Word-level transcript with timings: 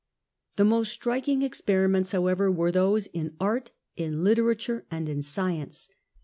The 0.57 0.65
most 0.65 0.91
striking 0.91 1.43
experiments, 1.43 2.11
however, 2.11 2.51
were 2.51 2.71
those 2.71 3.05
in 3.05 3.35
art, 3.39 3.69
in 3.95 4.23
literature 4.23 4.83
and 4.89 5.07
in 5.07 5.21
science. 5.21 5.89